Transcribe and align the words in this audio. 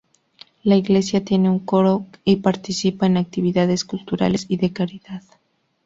La 0.63 0.75
iglesia 0.77 1.23
tiene 1.23 1.47
un 1.51 1.59
coro 1.59 2.07
y 2.25 2.37
participa 2.37 3.05
en 3.05 3.17
actividades 3.17 3.85
culturales 3.85 4.47
y 4.49 4.57
de 4.57 4.73
caridad. 4.73 5.21